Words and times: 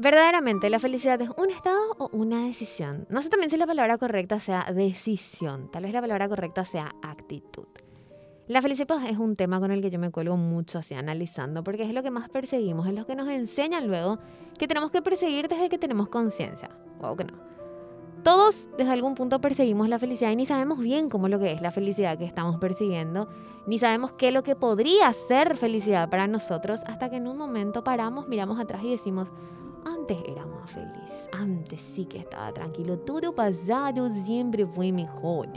Verdaderamente, 0.00 0.70
¿la 0.70 0.78
felicidad 0.78 1.20
es 1.20 1.30
un 1.36 1.50
estado 1.50 1.80
o 1.98 2.08
una 2.12 2.46
decisión? 2.46 3.04
No 3.08 3.20
sé 3.20 3.30
también 3.30 3.50
si 3.50 3.56
la 3.56 3.66
palabra 3.66 3.98
correcta 3.98 4.38
sea 4.38 4.72
decisión, 4.72 5.72
tal 5.72 5.82
vez 5.82 5.92
la 5.92 6.00
palabra 6.00 6.28
correcta 6.28 6.64
sea 6.64 6.92
actitud. 7.02 7.66
La 8.46 8.62
felicidad 8.62 9.04
es 9.08 9.18
un 9.18 9.34
tema 9.34 9.58
con 9.58 9.72
el 9.72 9.82
que 9.82 9.90
yo 9.90 9.98
me 9.98 10.12
cuelgo 10.12 10.36
mucho 10.36 10.78
así 10.78 10.94
analizando, 10.94 11.64
porque 11.64 11.82
es 11.82 11.92
lo 11.92 12.04
que 12.04 12.12
más 12.12 12.28
perseguimos, 12.28 12.86
es 12.86 12.94
lo 12.94 13.06
que 13.06 13.16
nos 13.16 13.28
enseñan 13.28 13.88
luego 13.88 14.20
que 14.56 14.68
tenemos 14.68 14.92
que 14.92 15.02
perseguir 15.02 15.48
desde 15.48 15.68
que 15.68 15.78
tenemos 15.78 16.08
conciencia. 16.08 16.70
o 17.00 17.16
que 17.16 17.24
no. 17.24 17.34
Todos 18.22 18.68
desde 18.76 18.92
algún 18.92 19.16
punto 19.16 19.40
perseguimos 19.40 19.88
la 19.88 19.98
felicidad 19.98 20.30
y 20.30 20.36
ni 20.36 20.46
sabemos 20.46 20.78
bien 20.78 21.08
cómo 21.08 21.26
lo 21.26 21.40
que 21.40 21.52
es 21.52 21.60
la 21.60 21.72
felicidad 21.72 22.18
que 22.18 22.24
estamos 22.24 22.58
persiguiendo, 22.58 23.28
ni 23.66 23.80
sabemos 23.80 24.12
qué 24.12 24.28
es 24.28 24.34
lo 24.34 24.44
que 24.44 24.54
podría 24.54 25.12
ser 25.12 25.56
felicidad 25.56 26.08
para 26.08 26.28
nosotros, 26.28 26.80
hasta 26.86 27.10
que 27.10 27.16
en 27.16 27.26
un 27.26 27.36
momento 27.36 27.82
paramos, 27.82 28.28
miramos 28.28 28.60
atrás 28.60 28.84
y 28.84 28.90
decimos, 28.90 29.28
antes 30.08 30.28
era 30.30 30.46
más 30.46 30.70
feliz. 30.70 31.28
Antes 31.32 31.80
sí 31.94 32.06
que 32.06 32.18
estaba 32.18 32.52
tranquilo. 32.52 32.98
Todo 32.98 33.34
pasado 33.34 34.08
siempre 34.24 34.66
fue 34.66 34.90
mejor. 34.90 35.48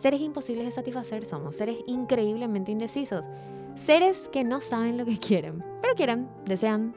Seres 0.00 0.20
imposibles 0.20 0.66
de 0.66 0.72
satisfacer 0.72 1.24
somos. 1.26 1.54
Seres 1.54 1.76
increíblemente 1.86 2.72
indecisos. 2.72 3.24
Seres 3.76 4.16
que 4.32 4.42
no 4.42 4.60
saben 4.60 4.98
lo 4.98 5.04
que 5.04 5.18
quieren. 5.18 5.62
Pero 5.80 5.94
quieren, 5.94 6.28
desean. 6.46 6.94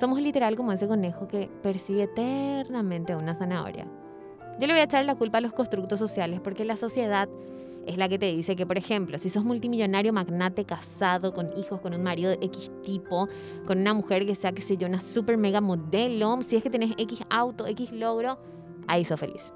Somos 0.00 0.20
literal 0.20 0.56
como 0.56 0.72
ese 0.72 0.88
conejo 0.88 1.28
que 1.28 1.50
persigue 1.62 2.04
eternamente 2.04 3.14
una 3.14 3.34
zanahoria. 3.34 3.86
Yo 4.58 4.66
le 4.66 4.72
voy 4.72 4.80
a 4.80 4.84
echar 4.84 5.04
la 5.04 5.16
culpa 5.16 5.38
a 5.38 5.40
los 5.40 5.52
constructos 5.52 5.98
sociales 5.98 6.40
porque 6.40 6.64
la 6.64 6.76
sociedad 6.76 7.28
es 7.88 7.96
la 7.96 8.08
que 8.08 8.18
te 8.18 8.26
dice 8.26 8.54
que, 8.54 8.66
por 8.66 8.76
ejemplo, 8.76 9.18
si 9.18 9.30
sos 9.30 9.44
multimillonario, 9.44 10.12
magnate, 10.12 10.64
casado, 10.64 11.32
con 11.32 11.56
hijos, 11.58 11.80
con 11.80 11.94
un 11.94 12.02
marido 12.02 12.30
de 12.30 12.38
X 12.42 12.70
tipo, 12.82 13.28
con 13.66 13.78
una 13.78 13.94
mujer 13.94 14.26
que 14.26 14.34
sea, 14.34 14.52
qué 14.52 14.62
sé 14.62 14.76
yo, 14.76 14.86
una 14.86 15.00
super 15.00 15.36
mega 15.36 15.60
modelo, 15.60 16.38
si 16.46 16.56
es 16.56 16.62
que 16.62 16.70
tenés 16.70 16.92
X 16.98 17.20
auto, 17.30 17.66
X 17.66 17.92
logro, 17.92 18.38
ahí 18.86 19.04
sos 19.04 19.18
feliz. 19.18 19.52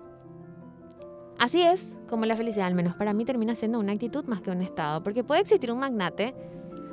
Así 1.38 1.60
es 1.62 1.80
como 2.08 2.26
la 2.26 2.36
felicidad, 2.36 2.66
al 2.66 2.74
menos 2.74 2.94
para 2.96 3.12
mí, 3.12 3.24
termina 3.24 3.54
siendo 3.54 3.78
una 3.78 3.92
actitud 3.92 4.24
más 4.24 4.40
que 4.42 4.50
un 4.50 4.62
estado, 4.62 5.02
porque 5.02 5.24
puede 5.24 5.42
existir 5.42 5.70
un 5.70 5.78
magnate, 5.78 6.34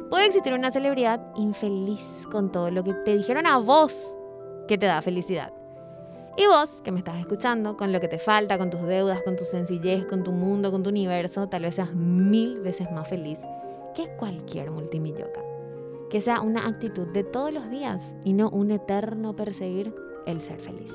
puede 0.09 0.25
existir 0.25 0.53
una 0.53 0.71
celebridad 0.71 1.21
infeliz 1.35 2.01
con 2.31 2.51
todo 2.51 2.71
lo 2.71 2.83
que 2.83 2.93
te 2.93 3.17
dijeron 3.17 3.45
a 3.45 3.57
vos 3.57 3.93
que 4.67 4.77
te 4.77 4.85
da 4.85 5.01
felicidad. 5.01 5.53
Y 6.39 6.47
vos, 6.47 6.69
que 6.85 6.93
me 6.93 6.99
estás 6.99 7.19
escuchando, 7.19 7.75
con 7.75 7.91
lo 7.91 7.99
que 7.99 8.07
te 8.07 8.17
falta, 8.17 8.57
con 8.57 8.69
tus 8.69 8.81
deudas, 8.83 9.21
con 9.23 9.35
tu 9.35 9.43
sencillez, 9.43 10.05
con 10.05 10.23
tu 10.23 10.31
mundo, 10.31 10.71
con 10.71 10.83
tu 10.83 10.89
universo, 10.89 11.49
tal 11.49 11.63
vez 11.63 11.75
seas 11.75 11.93
mil 11.93 12.61
veces 12.61 12.89
más 12.93 13.09
feliz 13.09 13.37
que 13.93 14.07
cualquier 14.15 14.71
multimilloca. 14.71 15.41
Que 16.09 16.21
sea 16.21 16.39
una 16.39 16.65
actitud 16.65 17.07
de 17.07 17.25
todos 17.25 17.51
los 17.51 17.69
días 17.69 18.01
y 18.23 18.31
no 18.31 18.49
un 18.51 18.71
eterno 18.71 19.35
perseguir 19.35 19.93
el 20.27 20.39
ser 20.39 20.61
feliz. 20.61 20.89